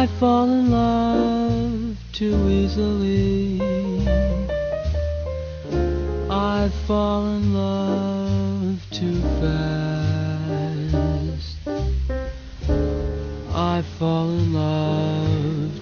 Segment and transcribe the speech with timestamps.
[0.00, 3.60] I fall in love too easily.
[6.30, 9.58] I fall in love too fast.
[13.52, 14.77] I fall in love.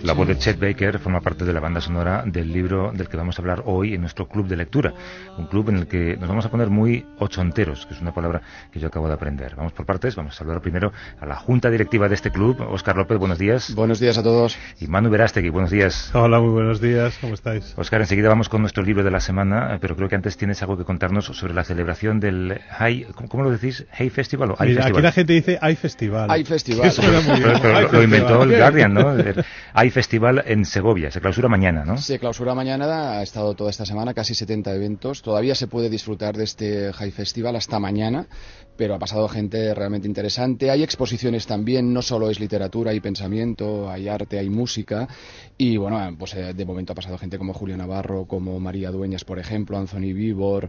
[0.07, 3.17] La voz de Chet Baker forma parte de la banda sonora del libro del que
[3.17, 4.95] vamos a hablar hoy en nuestro club de lectura.
[5.37, 8.41] Un club en el que nos vamos a poner muy ochonteros, que es una palabra
[8.71, 9.57] que yo acabo de aprender.
[9.57, 12.61] Vamos por partes, vamos a saludar primero a la junta directiva de este club.
[12.71, 13.75] Óscar López, buenos días.
[13.75, 14.57] Buenos días a todos.
[14.79, 16.13] Y Manu Verástegui, buenos días.
[16.15, 17.75] Hola, muy buenos días, ¿cómo estáis?
[17.77, 20.79] Óscar, enseguida vamos con nuestro libro de la semana, pero creo que antes tienes algo
[20.79, 23.85] que contarnos sobre la celebración del High, ¿cómo, lo decís?
[23.99, 24.93] ¿Hay Festival o Hay Festival?
[24.93, 26.31] aquí la gente dice hay festival.
[26.31, 26.83] Hay festival.
[26.87, 27.59] Que suena muy bien.
[27.61, 29.13] Pero- pero lo, lo inventó el Guardian, ¿no?
[29.75, 31.97] Hay Festival en Segovia, se clausura mañana, ¿no?
[31.97, 35.23] Se clausura mañana, ha estado toda esta semana, casi 70 eventos.
[35.23, 38.27] Todavía se puede disfrutar de este High Festival hasta mañana,
[38.77, 40.71] pero ha pasado gente realmente interesante.
[40.71, 45.09] Hay exposiciones también, no solo es literatura, hay pensamiento, hay arte, hay música.
[45.57, 49.25] Y bueno, pues eh, de momento ha pasado gente como Julio Navarro, como María Dueñas,
[49.25, 50.69] por ejemplo, Anthony Vivor.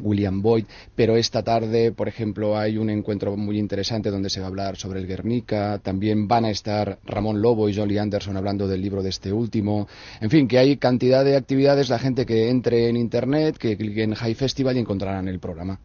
[0.00, 4.46] William Boyd, pero esta tarde, por ejemplo, hay un encuentro muy interesante donde se va
[4.46, 8.66] a hablar sobre el Guernica, también van a estar Ramón Lobo y Lee Anderson hablando
[8.66, 9.88] del libro de este último,
[10.20, 14.02] en fin, que hay cantidad de actividades, la gente que entre en internet, que clique
[14.02, 15.78] en High Festival y encontrarán el programa.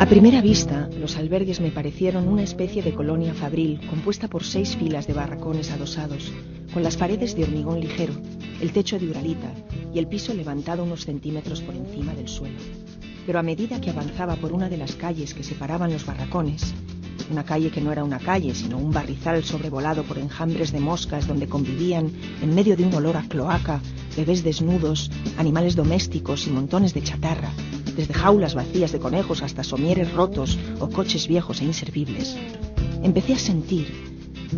[0.00, 4.74] A primera vista, los albergues me parecieron una especie de colonia fabril compuesta por seis
[4.74, 6.32] filas de barracones adosados,
[6.72, 8.14] con las paredes de hormigón ligero,
[8.62, 9.52] el techo de uralita
[9.92, 12.56] y el piso levantado unos centímetros por encima del suelo.
[13.26, 16.72] Pero a medida que avanzaba por una de las calles que separaban los barracones,
[17.30, 21.26] una calle que no era una calle, sino un barrizal sobrevolado por enjambres de moscas
[21.26, 23.82] donde convivían, en medio de un olor a cloaca,
[24.16, 27.50] bebés desnudos, animales domésticos y montones de chatarra,
[28.00, 32.34] desde jaulas vacías de conejos hasta somieres rotos o coches viejos e inservibles.
[33.02, 33.92] Empecé a sentir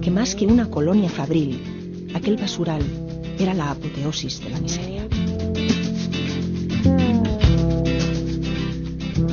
[0.00, 2.82] que más que una colonia fabril, aquel basural
[3.40, 5.08] era la apoteosis de la miseria.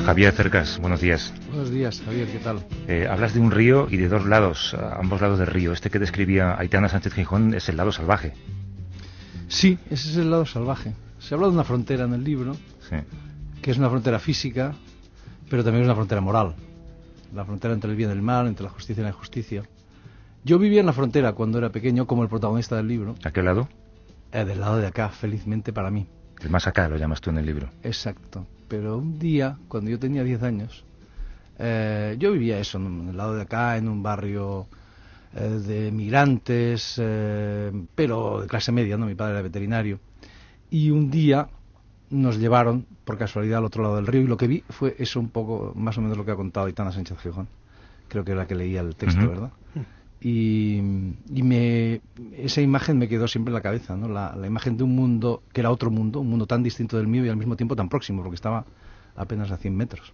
[0.04, 1.32] Javier Cercas, buenos días.
[1.50, 2.66] Buenos días, Javier, ¿qué tal?
[2.88, 5.72] Eh, hablas de un río y de dos lados, a ambos lados del río.
[5.72, 8.32] Este que describía Aitana Sánchez Gijón es el lado salvaje.
[9.46, 10.94] Sí, ese es el lado salvaje.
[11.20, 12.56] Se habla de una frontera en el libro,
[12.88, 12.96] Sí.
[13.62, 14.74] Que es una frontera física,
[15.48, 16.54] pero también es una frontera moral.
[17.34, 19.62] La frontera entre el bien y el mal, entre la justicia y la injusticia.
[20.44, 23.42] Yo vivía en la frontera cuando era pequeño, como el protagonista del libro, ¿A qué
[23.42, 23.68] lado?
[24.32, 26.06] eh, del lado de acá, felizmente para mí.
[26.40, 27.68] El más acá lo llamas tú en el libro.
[27.82, 28.46] Exacto.
[28.68, 30.84] Pero un día, cuando yo tenía 10 años,
[31.58, 34.66] eh, yo vivía eso, en el lado de acá, en un barrio
[35.34, 39.06] eh, de migrantes, eh, pero de clase media, ¿no?
[39.06, 39.98] Mi padre era veterinario.
[40.70, 41.48] Y un día
[42.10, 45.20] nos llevaron, por casualidad, al otro lado del río y lo que vi fue eso
[45.20, 47.48] un poco, más o menos lo que ha contado Itana Sánchez Gijón.
[48.08, 49.28] Creo que era la que leía el texto.
[49.28, 49.50] ¿verdad?
[50.20, 50.76] Y,
[51.32, 52.00] y me,
[52.36, 54.08] esa imagen me quedó siempre en la cabeza, ¿no?
[54.08, 57.06] La, la imagen de un mundo que era otro mundo, un mundo tan distinto del
[57.06, 58.66] mío y al mismo tiempo tan próximo, porque estaba
[59.16, 60.12] apenas a 100 metros.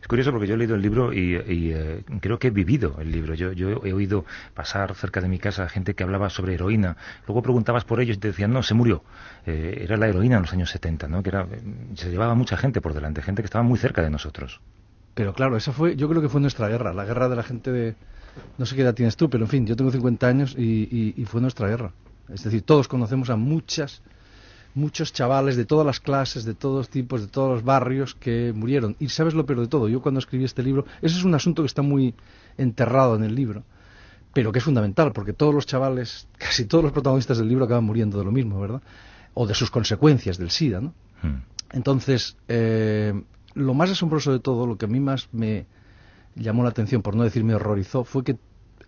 [0.00, 3.10] Es curioso porque yo he leído el libro y, eh, creo que he vivido el
[3.10, 3.34] libro.
[3.34, 6.96] Yo, yo he oído pasar cerca de mi casa gente que hablaba sobre heroína.
[7.26, 9.02] Luego preguntabas por ellos y te decían, no, se murió.
[9.46, 11.22] Eh, era la heroína en los años 70, ¿no?
[11.22, 11.46] Que era,
[11.94, 14.60] se llevaba mucha gente por delante, gente que estaba muy cerca de nosotros.
[15.14, 17.72] Pero claro, esa fue, yo creo que fue nuestra guerra, la guerra de la gente
[17.72, 17.94] de,
[18.56, 21.14] no sé qué edad tienes tú, pero en fin, yo tengo 50 años y, y-
[21.16, 21.92] y fue nuestra guerra.
[22.32, 24.00] Es decir, todos conocemos a muchas,
[24.74, 28.96] muchos chavales de todas las clases, de todos tipos, de todos los barrios que murieron.
[28.98, 31.62] Y sabes lo peor de todo, yo cuando escribí este libro, eso es un asunto
[31.62, 32.14] que está muy
[32.56, 33.64] enterrado en el libro,
[34.32, 37.84] pero que es fundamental, porque todos los chavales, casi todos los protagonistas del libro acaban
[37.84, 38.82] muriendo de lo mismo, ¿verdad?
[39.34, 40.94] O de sus consecuencias del SIDA, ¿no?
[41.22, 41.42] Hmm.
[41.72, 43.12] Entonces, eh,
[43.54, 45.66] lo más asombroso de todo, lo que a mí más me
[46.34, 48.38] llamó la atención, por no decir me horrorizó, fue que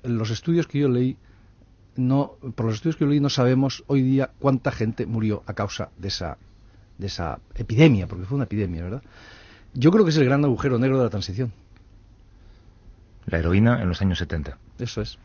[0.02, 1.16] los estudios que yo leí,
[2.06, 5.54] no, por los estudios que yo leí no sabemos hoy día cuánta gente murió a
[5.54, 6.38] causa de esa,
[6.98, 9.02] de esa epidemia, porque fue una epidemia, ¿verdad?
[9.74, 11.52] Yo creo que es el gran agujero negro de la transición.
[13.30, 14.58] La heroína en los años 70.
[14.80, 15.18] Eso es.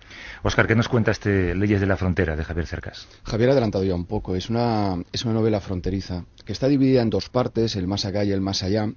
[0.43, 3.07] Óscar, ¿qué nos cuenta este Leyes de la Frontera de Javier Cercas?
[3.23, 4.35] Javier ha adelantado ya un poco.
[4.35, 8.23] Es una, es una novela fronteriza que está dividida en dos partes, el más acá
[8.23, 8.87] y el más allá.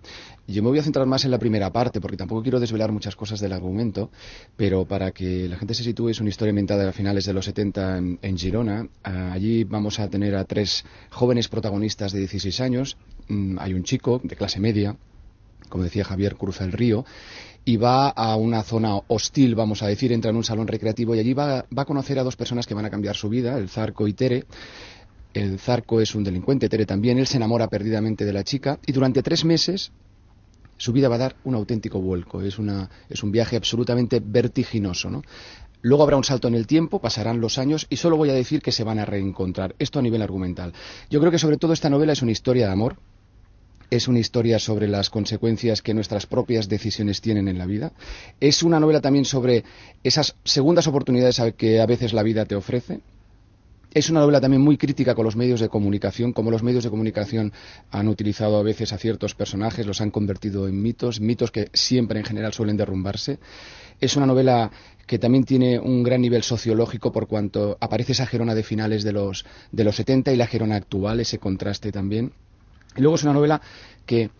[0.47, 2.93] Y yo me voy a centrar más en la primera parte porque tampoco quiero desvelar
[2.93, 4.11] muchas cosas del argumento,
[4.57, 7.47] pero para que la gente se sitúe es una historia inventada a finales de los
[7.47, 8.89] 70 en, en Girona.
[9.03, 12.99] Ah, allí vamos a tener a tres jóvenes protagonistas de 16 años.
[13.29, 14.97] Mm, hay un chico de clase media,
[15.71, 17.07] como decía Javier, cruza el río
[17.69, 21.19] y va a una zona hostil, vamos a decir, entra en un salón recreativo y
[21.19, 24.09] allí va, a conocer a dos personas que van a cambiar su vida, el Zarco
[24.09, 24.47] y Tere.
[25.35, 28.93] El Zarco es un delincuente, Tere también, él se enamora perdidamente de la chica y
[28.93, 29.93] durante tres meses
[30.79, 32.41] su vida va a dar un auténtico vuelco.
[32.41, 35.11] Es, una, es un viaje absolutamente vertiginoso.
[35.11, 35.23] ¿no?
[35.83, 38.63] Luego habrá un salto en el tiempo, pasarán los años y solo voy a decir
[38.63, 39.75] que se van a reencontrar.
[39.79, 40.73] Esto a nivel argumental.
[41.11, 42.97] Yo creo que sobre todo esta novela es una historia de amor,
[43.91, 47.93] es una historia sobre las consecuencias que nuestras propias decisiones tienen en la vida.
[48.41, 49.65] Es una novela también sobre
[50.05, 53.01] esas segundas oportunidades que a veces la vida te ofrece.
[53.95, 56.91] Es una novela también muy crítica con los medios de comunicación, como los medios de
[56.91, 57.55] comunicación
[57.91, 62.19] han utilizado a veces a ciertos personajes, los han convertido en mitos, mitos que siempre
[62.19, 63.39] en general suelen derrumbarse.
[63.99, 64.71] Es una novela
[65.07, 69.13] que también tiene un gran nivel sociológico por cuanto aparece esa Gerona de finales de
[69.13, 72.33] los, de los 70 y la Gerona actual, ese contraste también.
[72.99, 73.61] Y luego es una novela
[74.05, 74.31] que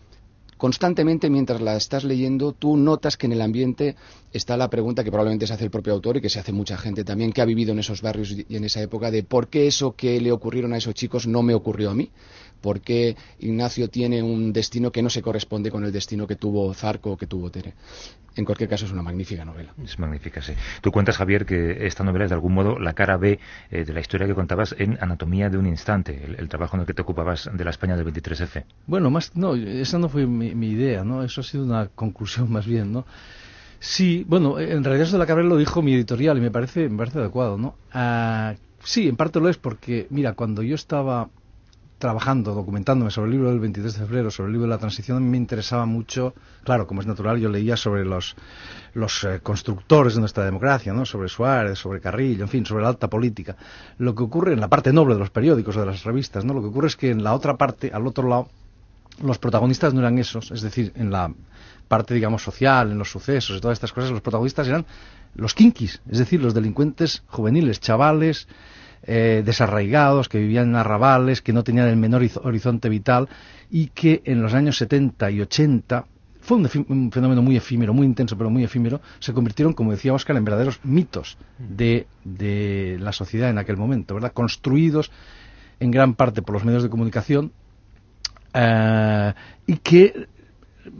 [0.57, 3.95] constantemente mientras la estás leyendo tú notas que en el ambiente
[4.33, 6.77] está la pregunta que probablemente se hace el propio autor y que se hace mucha
[6.77, 9.67] gente también que ha vivido en esos barrios y en esa época de por qué
[9.67, 12.11] eso que le ocurrieron a esos chicos no me ocurrió a mí
[12.59, 16.73] por qué Ignacio tiene un destino que no se corresponde con el destino que tuvo
[16.73, 17.73] Zarco o que tuvo Tere.
[18.39, 19.73] En cualquier caso es una magnífica novela.
[19.83, 20.53] Es magnífica, sí.
[20.79, 23.37] Tú cuentas, Javier, que esta novela es de algún modo la cara B
[23.69, 26.87] eh, de la historia que contabas en Anatomía de un Instante, el, trabajo en el
[26.87, 28.63] que te ocupabas de la España del 23F.
[28.87, 31.21] Bueno, más, no, esa no fue mi, idea, ¿no?
[31.21, 33.05] Eso ha sido una conclusión más bien, ¿no?
[33.81, 36.87] Sí, bueno, en realidad eso de la cara lo dijo mi editorial y me parece,
[36.87, 37.75] me parece adecuado, ¿no?
[37.91, 41.29] Ah, sí, en parte lo es porque, mira, cuando yo estaba
[41.99, 45.29] trabajando, documentándome sobre el libro del 23 de febrero, sobre el libro de la transición,
[45.29, 48.35] me interesaba mucho, claro, como es natural, yo leía sobre los,
[49.23, 51.05] eh, constructores de nuestra democracia, ¿no?
[51.05, 53.55] sobre Suárez, sobre Carrillo, en fin, sobre la alta política.
[53.97, 56.53] Lo que ocurre en la parte noble de los periódicos o de las revistas, ¿no?
[56.53, 58.49] lo que ocurre es que en la otra parte, al otro lado,
[59.21, 61.33] los protagonistas no eran esos, es decir, en la
[61.89, 64.85] parte, digamos, social, en los sucesos y todas estas cosas, los protagonistas eran
[65.35, 68.47] los kinkis, es decir, los delincuentes juveniles, chavales,
[69.03, 73.29] eh, desarraigados, que vivían en arrabales, que no tenían el menor horizonte vital
[73.69, 76.05] y que en los años 70 y 80
[76.41, 80.35] fue un, fenómeno muy efímero, muy intenso, pero muy efímero, se convirtieron, como decía Oscar,
[80.37, 84.33] en verdaderos mitos de, de la sociedad en aquel momento, ¿verdad?
[84.33, 85.11] Construidos
[85.79, 87.51] en gran parte por los medios de comunicación
[88.53, 89.33] eh,
[89.67, 90.27] y que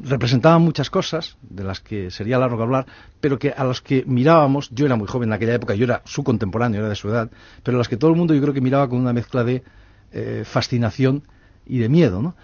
[0.10, 2.86] representaban muchas cosas, de las que sería largo hablar,
[3.22, 6.02] pero que a las que mirábamos, yo era muy joven en aquella época, yo era
[6.06, 7.30] su contemporáneo, era de su edad,
[7.64, 9.64] pero a las que todo el mundo yo creo que miraba con una mezcla de
[10.12, 11.24] eh, fascinación
[11.66, 12.36] y de miedo, ¿no?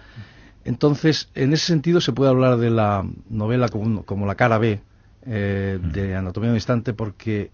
[0.64, 4.80] Entonces, en ese sentido se puede hablar de la novela como, la cara B
[5.26, 7.50] eh, de Anatomía de un instante, porque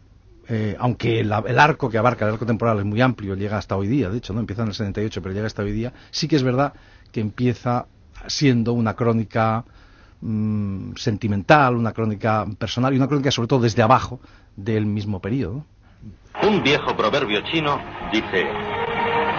[0.49, 3.87] eh, aunque el arco que abarca el arco temporal es muy amplio, llega hasta hoy
[3.87, 6.37] día, de hecho, no empieza en el 78, pero llega hasta hoy día, sí que
[6.37, 6.73] es verdad
[7.11, 7.87] que empieza
[8.27, 9.65] siendo una crónica
[10.23, 14.21] mm, sentimental, una crónica personal y una crónica sobre todo desde abajo
[14.57, 15.65] del mismo periodo.
[16.43, 17.79] Un viejo proverbio chino
[18.11, 18.47] dice,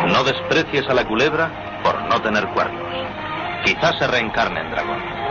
[0.07, 2.83] no desprecies a la culebra por no tener cuernos.
[3.65, 5.23] Quizás se reencarne en dragón.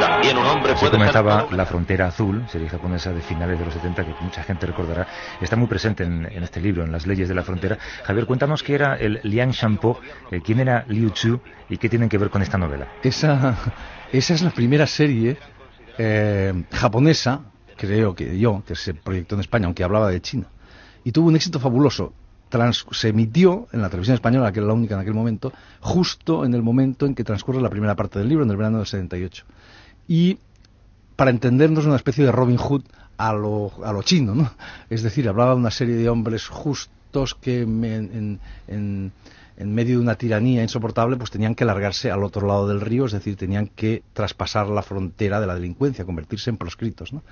[0.00, 4.04] También un hombre Se comentaba La Frontera Azul, serie japonesa de finales de los 70
[4.04, 5.06] que mucha gente recordará.
[5.40, 7.78] Está muy presente en, este libro, en las leyes de la frontera.
[8.04, 10.00] Javier, cuéntanos qué era el Liang Shampo,
[10.30, 12.88] eh, quién era Liu Chu y qué tienen que ver con esta novela.
[13.02, 13.56] Esa,
[14.12, 15.38] esa es la primera serie
[15.98, 17.40] eh, japonesa,
[17.76, 20.46] creo que yo, que se proyectó en España, aunque hablaba de China.
[21.04, 22.12] Y tuvo un éxito fabuloso.
[22.92, 26.54] se emitió en la televisión española, que era la única en aquel momento, justo en
[26.54, 29.44] el momento en que transcurre la primera parte del libro, en el verano del 78
[30.08, 30.38] y
[31.16, 32.82] para entendernos una especie de Robin Hood
[33.16, 34.50] a lo, a lo chino, ¿no?
[34.90, 38.40] Es decir, hablaba de una serie de hombres justos que en,
[39.64, 43.12] medio de una tiranía insoportable pues tenían que largarse al otro lado del río, es
[43.12, 47.22] decir, tenían que traspasar la frontera de la delincuencia, convertirse en proscritos, ¿no?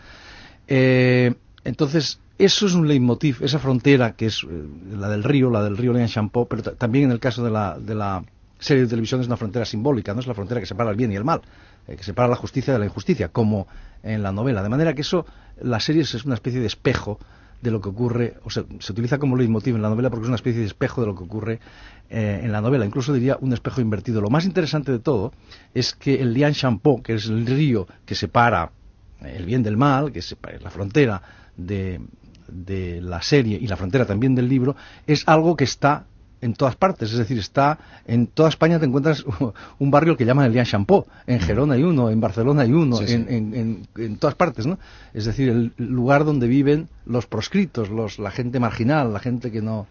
[0.69, 1.35] Eh,
[1.65, 4.65] entonces, eso es un leitmotiv, esa frontera que es eh,
[4.97, 7.95] la del río, la del río Lianchampo, pero también en el caso de la, de
[7.95, 8.25] la
[8.59, 11.13] serie de televisión es una frontera simbólica, no es la frontera que separa el bien
[11.13, 11.43] y el mal,
[11.87, 13.67] eh, que separa la justicia de la injusticia, como
[14.03, 14.63] en la novela.
[14.63, 15.27] De manera que eso,
[15.61, 17.19] la serie es una especie de espejo
[17.61, 20.29] de lo que ocurre, o sea, se utiliza como leitmotiv en la novela porque es
[20.29, 21.61] una especie de espejo de lo que ocurre
[22.09, 24.21] eh, en la novela, incluso diría un espejo invertido.
[24.21, 25.33] Lo más interesante de todo
[25.75, 28.73] es que el Lian Champo, que es el río que separa
[29.21, 31.23] el bien del mal, que es la frontera
[31.57, 32.00] de,
[32.49, 34.76] de la serie y la frontera también del libro,
[35.07, 36.07] es algo que está
[36.40, 39.25] en todas partes, es decir, está en toda España te encuentras
[39.78, 41.40] un barrio que llaman el Lian Champó, en.
[41.40, 44.78] Gerona hay uno, en Barcelona hay uno, En, en, todas partes, ¿no?
[45.12, 49.62] Es decir, el lugar donde viven los proscritos, los, la gente marginal, la gente que
[49.62, 49.87] no,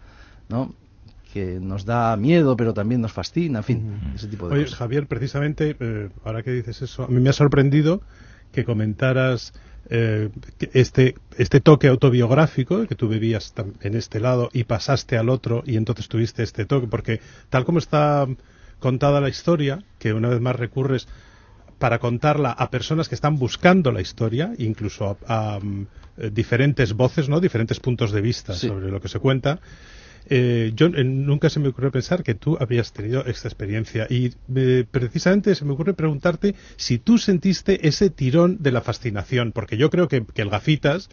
[0.48, 0.74] ¿no?
[1.32, 4.78] que nos da miedo, pero también nos fascina, en fin, ese tipo de Oye, cosas.
[4.78, 8.02] Javier, precisamente, eh, ahora que dices eso, a mí me ha sorprendido
[8.52, 9.52] que comentaras
[9.88, 10.28] eh,
[10.72, 15.76] este, este toque autobiográfico que tú vivías en este lado y pasaste al otro y
[15.76, 18.26] entonces tuviste este toque, porque tal como está
[18.78, 21.06] contada la historia, que una vez más recurres
[21.78, 25.86] para contarla a personas que están buscando la historia, incluso a, a, mm,
[26.32, 27.40] diferentes voces, ¿no?
[27.40, 28.68] Diferentes puntos de vista Sí.
[28.68, 29.60] sobre lo que se cuenta.
[30.26, 34.32] Eh, yo eh, nunca se me ocurrió pensar que tú habrías tenido esta experiencia y
[34.54, 39.76] eh, precisamente se me ocurre preguntarte si tú sentiste ese tirón de la fascinación, porque
[39.76, 41.08] yo creo que, el gafitas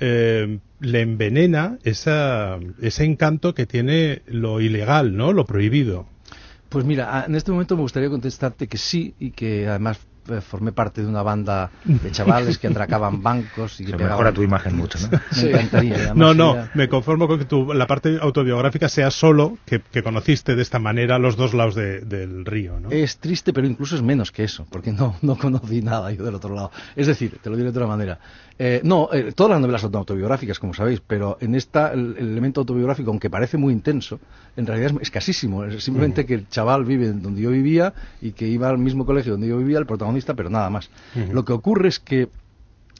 [0.00, 5.32] eh, le envenena esa, ese encanto que tiene lo ilegal, ¿no?
[5.32, 6.06] Lo prohibido.
[6.68, 10.00] Pues mira, en este momento me gustaría contestarte que sí y que además
[10.40, 14.32] formé parte de una banda de chavales que atracaban bancos y que Se pegaban- mejora
[14.32, 15.08] tu imagen mucho, ¿no?
[15.42, 15.90] Me encantaría.
[15.90, 19.58] y además No, no, sería- me conformo con que tu, la parte autobiográfica sea solo
[19.66, 22.90] que, que conociste de esta manera los dos lados de- del río, ¿no?
[22.90, 26.34] Es triste, pero incluso es menos que eso, porque no, no conocí nada yo del
[26.34, 26.70] otro lado.
[26.96, 28.18] Es decir, te lo diré de otra manera.
[28.56, 32.28] Eh, no, eh, todas las novelas son autobiográficas, como sabéis, pero en esta el, el
[32.28, 34.20] elemento autobiográfico, aunque parece muy intenso,
[34.56, 35.64] en realidad es escasísimo.
[35.64, 39.32] Es simplemente que el chaval vive donde yo vivía y que iba al mismo colegio
[39.32, 40.90] donde yo vivía, el protagonista, pero nada más.
[41.30, 42.28] Lo que ocurre es que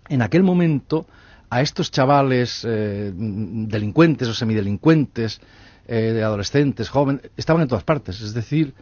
[0.08, 1.06] en aquel momento
[1.50, 5.40] a estos chavales eh, delincuentes o semidelincuentes,
[5.86, 8.20] eh, adolescentes, jóvenes, estaban en todas partes.
[8.20, 8.74] Es decir,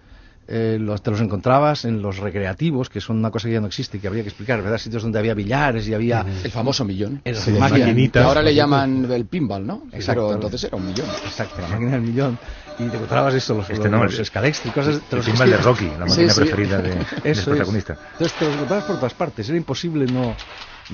[0.49, 3.67] eh, los, te los encontrabas en los recreativos, que son una cosa que ya no
[3.69, 4.79] existe y que habría que explicar, ¿verdad?
[4.79, 6.25] Sitios donde había billares y había...
[6.45, 7.21] El famoso millón.
[7.25, 8.25] El Sí, máquina- que maquinitas.
[8.25, 9.83] ahora le llaman el pinball, ¿no?
[9.93, 10.23] Exacto.
[10.27, 11.07] Pero entonces era un millón.
[11.25, 12.39] Exacto, la máquina del millón.
[12.79, 15.03] Y te encontrabas eso, los, Este los, no, los el- escalextri, cosas...
[15.11, 16.41] El los pinball de Rocky, la Sí, máquina sí.
[16.41, 17.45] preferida de, del Eso es.
[17.47, 17.99] protagonista.
[18.13, 20.35] Entonces te los encontrabas por todas partes, era imposible no,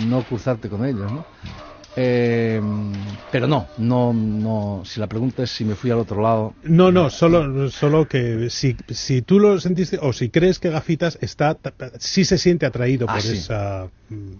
[0.06, 1.24] no cruzarte con ellos, ¿no?
[2.00, 2.60] Eh,
[3.32, 4.82] pero no, no, no.
[4.84, 8.50] Si la pregunta es si me fui al otro lado, No, no, solo, solo que
[8.50, 11.56] si, si tú lo sentiste o si crees que Gafitas está,
[11.98, 13.36] sí se siente atraído Ah, por, sí.
[13.38, 13.88] esa,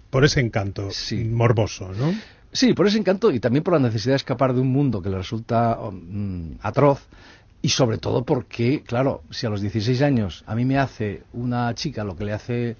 [0.09, 1.17] por ese encanto Sí.
[1.25, 2.13] morboso, ¿no?
[2.53, 5.09] Sí, por ese encanto y también por la necesidad de escapar de un mundo que
[5.09, 6.99] le resulta mm, atroz
[7.61, 11.73] y sobre todo porque, claro, si a los 16 años a mí me hace una
[11.75, 12.77] chica lo que le hace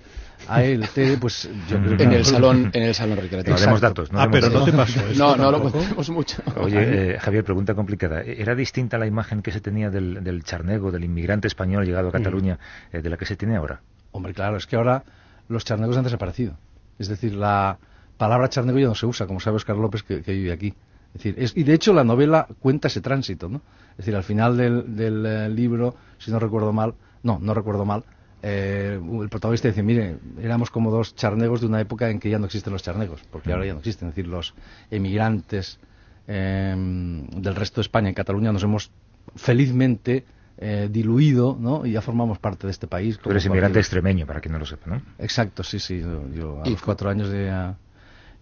[0.47, 2.03] a él, Tere, pues yo creo que...
[2.03, 3.57] En el salón, en el salón recreativo.
[3.57, 4.11] No datos.
[4.11, 5.19] No ah, pero no te pasó eso.
[5.19, 5.79] No, no lo tampoco?
[5.79, 6.41] contemos mucho.
[6.55, 8.21] Oye, eh, Javier, pregunta complicada.
[8.21, 12.11] ¿Era distinta la imagen que se tenía del, del charnego, del inmigrante español llegado a
[12.13, 12.57] Cataluña,
[12.93, 13.81] eh, de la que se tiene ahora?
[14.11, 15.03] Hombre, claro, es que ahora
[15.49, 16.57] los charnegos han desaparecido.
[16.99, 17.79] Es decir, la
[18.17, 20.73] palabra charnego ya no se usa, como sabe Oscar López que, que vive aquí.
[21.15, 23.61] Es decir, es- y de hecho la novela cuenta ese tránsito, ¿no?
[23.91, 27.83] Es decir, al final del, del, eh, libro, si no recuerdo mal, no, no recuerdo
[27.85, 28.03] mal,
[28.41, 32.39] eh, el protagonista dice, mire, éramos como dos charnegos de una época en que ya
[32.39, 34.09] no existen los charnegos, porque ahora ya no existen.
[34.09, 34.53] Es decir, los
[34.91, 35.79] emigrantes
[36.27, 38.91] eh, del resto de España, en Cataluña, nos hemos
[39.35, 40.25] felizmente
[40.57, 41.85] eh, diluido, ¿no?
[41.85, 43.17] Y ya formamos parte de este país.
[43.19, 45.01] Tú eres inmigrante extremeño, para quien no lo sepa, ¿no?
[45.17, 45.99] Exacto, sí, sí.
[46.01, 47.77] Yo, yo a Y los cuatro años de, a-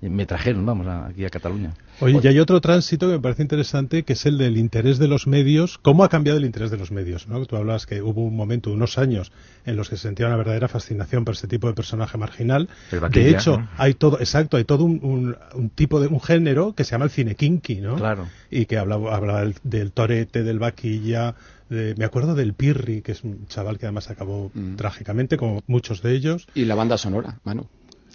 [0.02, 1.74] me trajeron, vamos, a- aquí a Cataluña.
[2.00, 5.08] Oye, y hay otro tránsito que me parece interesante, que es el del interés de
[5.08, 5.80] los medios.
[5.80, 7.28] ¿Cómo ha cambiado el interés de los medios?
[7.28, 7.44] ¿no?
[7.48, 9.32] Tú hablabas que hubo un momento, unos años,
[9.66, 12.70] en los que se sentía una verdadera fascinación por este tipo de personaje marginal.
[12.92, 13.70] El vaquilla, de hecho, ¿no?
[13.78, 17.06] hay todo, exacto, hay todo un, un- un tipo de un género que se llama
[17.06, 17.96] el cine kinky, ¿no?
[17.96, 18.28] Claro.
[18.52, 21.34] Y que hablaba, hablaba del, del torete, del vaquilla.
[21.70, 24.76] de- me acuerdo del Pirri, que es un chaval que además acabó Mm.
[24.76, 26.48] trágicamente, como muchos de ellos.
[26.56, 27.68] Y la banda sonora, Manu.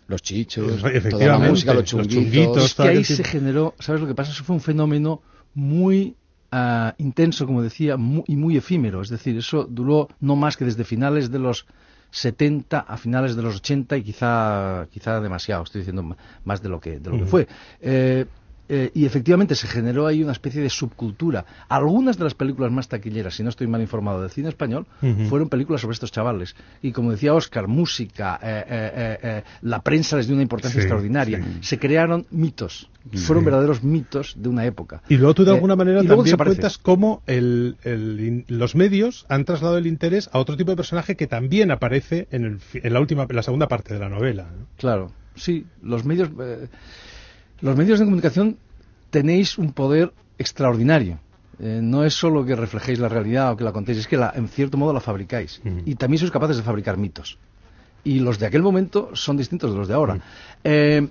[0.09, 2.65] Los chichos, toda la Efectivamente, música, los los chunguitos.
[2.65, 4.33] Es que ahí se generó, ¿sabes lo que pasa?
[4.33, 5.23] Eso fue un fenómeno
[5.55, 6.17] muy
[6.51, 9.01] ah, intenso, como decía, mu- y muy efímero.
[9.01, 11.67] Es decir, eso duró no más que desde finales de los
[12.11, 16.79] 70 a finales de los 80 y quizá, quizá demasiado, estoy diciendo más de lo
[16.81, 17.49] que, de lo que fue.
[17.81, 18.27] Eh,
[18.69, 21.45] eh, y efectivamente se generó ahí una especie de subcultura.
[21.69, 24.87] Algunas de las películas más taquilleras, si no estoy mal informado, del cine español,
[25.28, 26.54] fueron películas sobre estos chavales.
[26.81, 30.81] Y como decía Oscar, música, eh, eh, eh, eh, la prensa les dio una importancia
[30.81, 31.38] Sí, extraordinaria.
[31.38, 31.59] sí.
[31.61, 32.88] Se crearon mitos.
[33.14, 35.02] Fueron verdaderos mitos de una época.
[35.09, 39.26] Y luego tú de Eh, alguna manera también cuentas cómo el- el in- los medios
[39.28, 42.81] han trasladado el interés a otro tipo de personaje que también aparece en, el fi-
[42.83, 44.45] en la última, en la segunda parte de la novela.
[44.57, 44.66] ¿no?
[44.76, 46.31] Claro, sí, los medios,
[47.62, 48.59] los medios de comunicación
[49.11, 51.19] tenéis un poder extraordinario.
[51.61, 54.33] Eh, no es solo que reflejéis la realidad o que la contéis, es que la,
[54.35, 55.62] en cierto modo la fabricáis.
[55.87, 57.38] Y también sois capaces de fabricar mitos.
[58.02, 60.19] Y los de aquel momento son distintos de los de ahora.
[60.64, 61.09] Eh,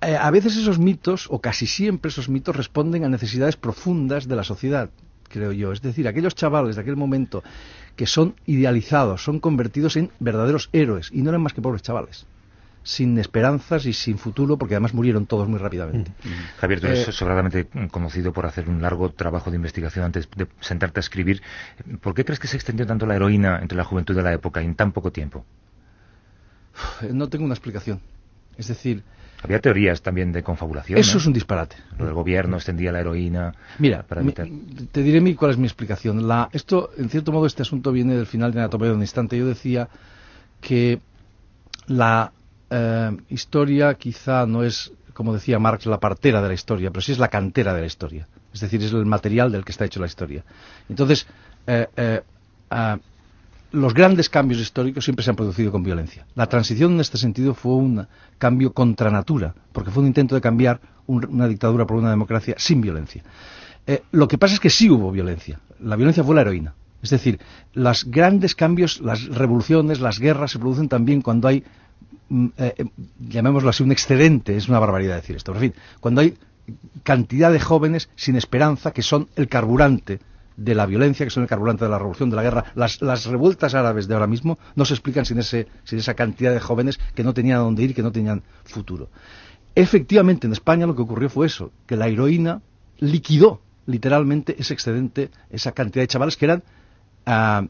[0.00, 4.34] eh, a veces esos mitos, o casi siempre esos mitos, responden a necesidades profundas de
[4.34, 4.90] la sociedad,
[5.28, 5.70] creo yo.
[5.70, 7.44] Es decir, aquellos chavales de aquel momento
[7.94, 12.26] que son idealizados, son convertidos en verdaderos héroes, y no eran más que pobres chavales,
[12.88, 16.10] sin esperanzas y sin futuro, porque además murieron todos muy rápidamente.
[16.58, 20.46] Javier, tú eres Eh, sobradamente conocido por hacer un largo trabajo de investigación antes de
[20.60, 21.42] sentarte a escribir.
[22.00, 24.62] ¿Por qué crees que se extendió tanto la heroína entre la juventud de la época
[24.62, 25.44] en tan poco tiempo?
[27.12, 28.00] No tengo una explicación.
[28.56, 29.02] Es decir,
[29.42, 30.98] Había teorías también de confabulación.
[30.98, 31.18] eso ¿no?
[31.20, 31.76] es un disparate.
[31.98, 34.48] Lo del gobierno extendía la heroína Mira, para evitar.
[34.90, 36.26] te diré mi, cuál es mi explicación.
[36.26, 39.36] La, esto, en cierto modo, este asunto viene del final de Anatomía de un instante.
[39.36, 39.88] Yo decía
[40.62, 41.00] que
[41.86, 42.32] la
[42.70, 47.12] eh, historia quizá no es, como decía Marx, la partera de la historia, pero sí
[47.12, 48.26] es la cantera de la historia.
[48.52, 50.44] Es decir, es el material del que está hecho la historia.
[50.88, 51.26] Entonces,
[51.66, 52.22] eh, eh,
[52.70, 52.98] ah,
[53.72, 56.26] los grandes cambios históricos siempre se han producido con violencia.
[56.34, 58.06] La transición en este sentido fue un
[58.38, 62.54] cambio contra natura, porque fue un intento de cambiar un- una dictadura por una democracia
[62.58, 63.22] sin violencia.
[64.12, 65.60] Lo que pasa es que sí hubo violencia.
[65.80, 66.74] La violencia fue la heroína.
[67.02, 67.38] Es decir,
[67.72, 71.62] los grandes cambios, las revoluciones, las guerras se producen también cuando hay,
[72.30, 72.84] eh, eh,
[73.18, 74.56] llamémoslo así, un excedente.
[74.56, 75.52] Es una barbaridad decir esto.
[75.52, 76.36] Pero, en fin, cuando hay
[77.02, 80.20] cantidad de jóvenes sin esperanza que son el carburante
[80.56, 82.64] de la violencia, que son el carburante de la revolución, de la guerra.
[82.74, 86.52] Las, las revueltas árabes de ahora mismo no se explican sin, ese, sin esa cantidad
[86.52, 89.08] de jóvenes que no tenían a dónde ir, que no tenían futuro.
[89.74, 92.60] Efectivamente, en España lo que ocurrió fue eso, que la heroína
[92.98, 96.64] liquidó literalmente ese excedente, esa cantidad de chavales que eran,
[97.24, 97.64] ah,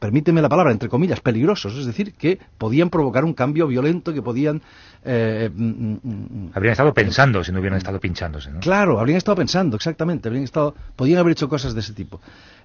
[0.00, 4.22] permíteme la palabra, entre comillas, peligrosos, es decir, que podían provocar un cambio violento, que
[4.22, 4.62] podían...
[5.04, 8.60] eh, mm, mm, mm, Habrían estado pensando si no hubieran estado pinchándose, ¿no?
[8.60, 12.20] Claro, habrían estado pensando, exactamente, habrían estado, podían haber hecho cosas de ese tipo.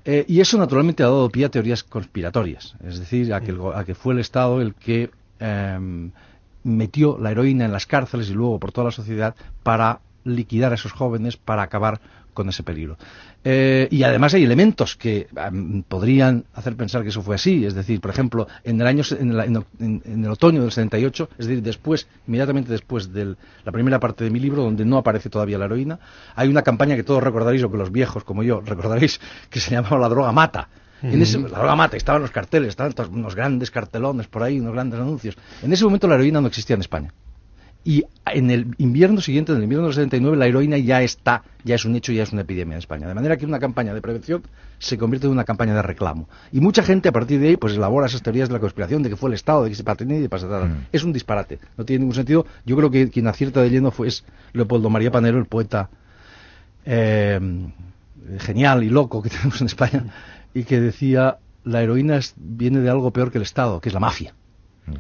[0.06, 3.60] Eh, y eso naturalmente ha dado pie a teorías conspiratorias, es decir, a que, el
[3.74, 6.12] a que fue el Estado el que em,
[6.64, 10.76] metió la heroína en las cárceles y luego por toda la sociedad para liquidar a
[10.76, 12.00] esos jóvenes, para acabar
[12.34, 12.98] con ese peligro.
[13.44, 15.28] Eh, y además hay elementos que
[15.88, 17.66] podrían hacer pensar que eso fue así.
[17.66, 19.64] Es decir, por ejemplo, en el año en, la- en
[20.26, 24.40] el otoño del 78, es decir, después, inmediatamente después de la primera parte de mi
[24.40, 26.00] libro, donde no aparece todavía la heroína,
[26.36, 29.72] hay una campaña que todos recordaréis, o que los viejos como yo recordaréis, que se
[29.72, 30.70] llamaba La droga mata.
[31.04, 34.72] En ese, la droga mata, estaban los carteles, estaban unos grandes cartelones por ahí, unos
[34.74, 35.36] grandes anuncios.
[35.62, 37.14] En ese momento la heroína no existía en España.
[37.86, 41.76] Y en el invierno siguiente, en el invierno del 79, la heroína ya está, ya
[41.76, 43.08] es un hecho, ya es una epidemia en España.
[43.10, 44.42] De manera que una campaña de prevención
[44.80, 46.30] se convierte en una campaña de reclamo.
[46.54, 49.10] Y mucha gente a partir de ahí pues elabora esas teorías de la conspiración, de
[49.10, 50.66] que fue el Estado, de que se patinó y de pasatada.
[50.66, 50.86] Mm.
[50.94, 52.46] Es un disparate, no tiene ningún sentido.
[52.66, 54.24] Yo creo que quien acierta de lleno fue es
[54.54, 55.90] Leopoldo María Panero, el poeta
[56.86, 57.40] eh,
[58.40, 60.06] genial y loco que tenemos en España,
[60.54, 63.94] y que decía, la heroína es- viene de algo peor que el Estado, que es
[63.94, 64.34] la mafia.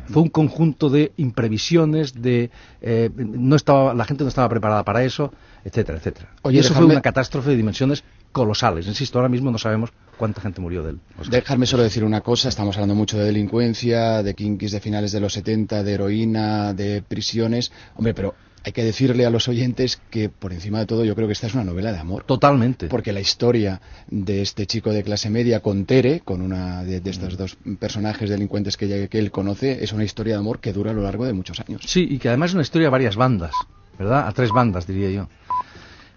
[0.05, 5.03] Fue un conjunto de imprevisiones, de eh, no estaba, la gente no estaba preparada para
[5.03, 5.33] eso,
[5.65, 6.29] etcétera, etcétera.
[6.41, 8.87] Oye, y eso fue una catástrofe de dimensiones colosales.
[8.87, 10.99] Insisto, ahora mismo no sabemos cuánta gente murió de él.
[11.29, 15.19] Dejarme solo decir una cosa, estamos hablando mucho de delincuencia, de kinkis de finales de
[15.19, 17.71] los 70, de heroína, de prisiones.
[17.95, 18.35] Hombre, pero
[18.65, 21.47] hay que decirle a los oyentes que por encima de todo yo creo que esta
[21.47, 22.23] es una novela de amor.
[22.23, 22.87] Totalmente.
[22.87, 27.09] Porque la historia de este chico de clase media con Tere, con una de, de
[27.09, 30.91] estos dos personajes delincuentes que, que él conoce, es una historia de amor que dura
[30.91, 31.81] a lo largo de muchos años.
[31.85, 33.53] Sí, y que además es una historia a varias bandas,
[33.99, 34.27] ¿verdad?
[34.27, 35.27] A tres bandas, diría yo.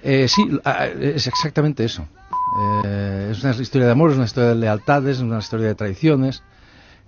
[0.02, 0.48] Eh, sí,
[1.00, 2.06] es exactamente eso.
[2.84, 5.74] Eh, es una historia de amor, es una historia de lealtades, es una historia de
[5.74, 6.42] traiciones.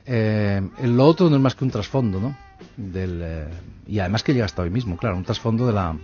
[0.05, 2.37] Eh, lo otro no es más que un trasfondo, ¿no?
[2.76, 3.48] Del, eh,
[3.86, 5.96] y además que llega hasta hoy mismo, claro, un trasfondo de, la,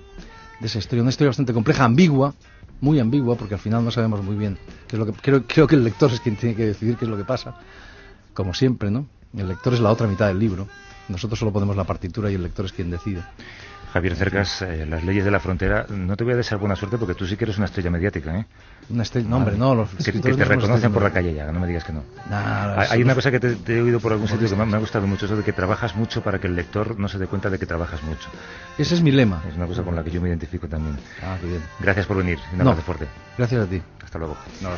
[0.61, 1.03] de esa historia.
[1.03, 2.35] Una historia bastante compleja, ambigua,
[2.81, 5.13] muy ambigua, porque al final no sabemos muy bien qué es lo que...
[5.13, 7.55] Creo, creo que el lector es quien tiene que decidir qué es lo que pasa,
[8.33, 9.07] como siempre, ¿no?
[9.37, 10.69] El lector es la otra mitad del libro.
[11.09, 13.23] Nosotros solo ponemos la partitura y el lector es quien decide.
[13.95, 16.99] Javier Cercas, eh, las leyes de la frontera, no te voy a desear buena suerte
[16.99, 18.45] porque tú sí que eres una estrella mediática, ¿eh?
[18.91, 21.61] Una estrella, no, hombre, no, los Que, te no reconocen por la calle ya, no
[21.61, 22.03] me digas que no.
[22.29, 24.67] Nah, Hay- una cosa que te, te he oído por algún sitio que me, ha-
[24.67, 27.19] me ha gustado mucho, eso de que trabajas mucho para que el lector no se
[27.19, 28.29] dé cuenta de que trabajas mucho.
[28.79, 29.41] Ese es mi lema.
[29.49, 30.99] Es una cosa con la que yo me identifico también.
[31.23, 31.63] Ah, qué bien.
[31.79, 32.41] Gracias por venir.
[32.53, 32.71] Un No.
[32.71, 33.07] abrazo fuerte.
[33.39, 33.81] Gracias a ti.
[34.03, 34.37] Hasta luego.
[34.61, 34.71] No,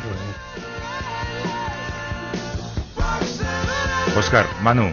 [4.16, 4.86] Oscar, Manu,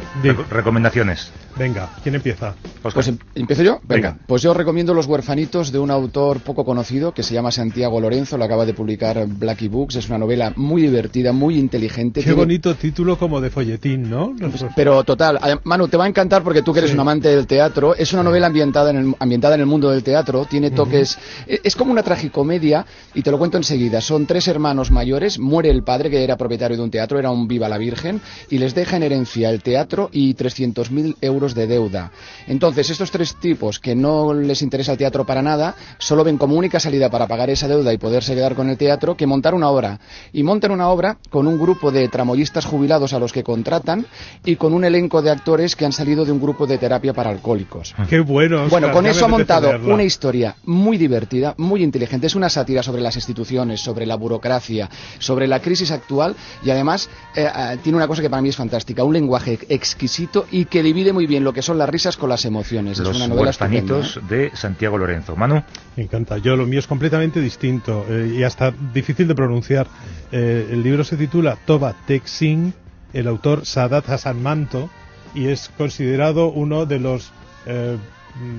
[0.50, 1.32] recomendaciones.
[1.56, 2.56] Venga, ¿quién empieza?
[2.78, 2.94] Oscar.
[2.94, 3.80] Pues em- empiezo yo.
[3.84, 4.12] Venga.
[4.14, 4.26] Venga.
[4.26, 8.38] Pues yo recomiendo Los huerfanitos de un autor poco conocido que se llama Santiago Lorenzo.
[8.40, 9.96] Lo acaba de publicar Blackie Books.
[9.98, 12.22] Es una novela muy divertida, muy inteligente.
[12.22, 14.34] Qué Tiene- bonito título como de folletín, ¿no?
[14.76, 16.96] Pero total, Manu, te va a encantar porque tú que eres Sí.
[16.96, 17.96] un amante del teatro.
[17.96, 20.46] Es una novela ambientada en el, ambientada en el mundo del teatro.
[20.46, 21.18] Tiene toques.
[21.48, 24.02] e- Es como una tragicomedia y te lo cuento enseguida.
[24.02, 25.38] Son tres hermanos mayores.
[25.40, 28.58] Muere el padre que era propietario de un teatro, era un viva la Virgen, y
[28.58, 32.12] les deja en herencia el teatro y 300.000 euros de deuda.
[32.48, 36.56] Entonces, estos tres tipos que no les interesa el teatro para nada, solo ven como
[36.56, 39.70] única salida para pagar esa deuda y poderse quedar con el teatro que montar una
[39.70, 40.00] obra.
[40.32, 44.06] Y montan una obra con un grupo de tramoyistas jubilados a los que contratan
[44.44, 47.30] y con un elenco de actores que han salido de un grupo de terapia para
[47.30, 47.94] alcohólicos.
[48.10, 48.64] Qué bueno.
[48.64, 52.28] Oscar, Bueno, con eso ha montado una historia muy divertida, muy inteligente.
[52.28, 57.10] Es una sátira sobre las instituciones, sobre la burocracia, sobre la crisis actual y además
[57.36, 60.84] eh, eh, tiene una cosa que para mí es fantástica, un lenguaje exquisito y que
[60.84, 63.00] divide muy bien lo que son las risas con las emociones.
[63.00, 64.22] es Los una novela huerfanitos ¿eh?
[64.30, 65.36] de Santiago Lorenzo.
[65.36, 65.64] Manu,
[65.96, 66.38] Me encanta.
[66.38, 69.88] Yo lo mío es completamente distinto eh, y hasta difícil de pronunciar.
[70.32, 72.74] Eh, el libro se titula Toba Tek Singh,
[73.14, 74.90] el autor Sadat Hassan Manto
[75.36, 77.32] y es considerado uno de los
[77.66, 77.98] eh,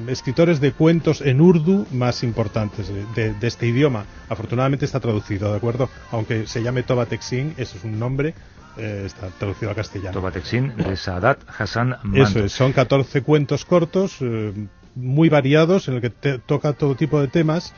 [0.09, 4.05] escritores de cuentos en urdu más importantes de, de este idioma.
[4.29, 5.89] Afortunadamente está traducido, ¿de acuerdo?
[6.13, 8.35] Aunque se llame Toba Texin, eso es un nombre,
[8.77, 10.13] eh, está traducido al castellano.
[10.13, 12.23] Toba Texin de Sadat Hassan Manto.
[12.23, 14.53] Eso es, son 14 cuentos cortos, eh,
[14.95, 17.73] muy variados, en el que te, toca todo tipo de temas,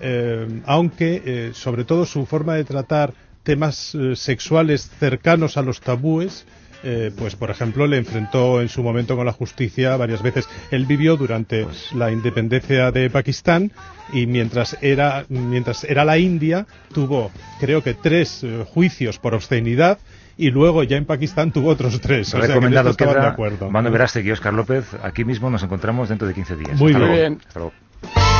[0.00, 6.46] eh, aunque eh, sobre todo su forma de tratar temas sexuales cercanos a los tabúes,
[6.82, 10.48] eh, pues por ejemplo le enfrentó en su momento con la justicia varias veces.
[10.70, 13.70] Él vivió durante la independencia de Pakistán
[14.14, 19.98] y mientras era mientras era la India tuvo creo que tres eh, juicios por obscenidad
[20.40, 22.28] y luego ya en Pakistán tuvo otros tres.
[22.28, 23.70] O sea, que en recomendado esto estaban queda de acuerdo.
[23.70, 24.86] Mano Verástegui y Oscar López.
[25.02, 26.80] Aquí mismo nos encontramos dentro de 15 días.
[26.80, 27.18] Muy Hasta bien.
[27.18, 27.40] luego.
[27.46, 28.39] Hasta luego.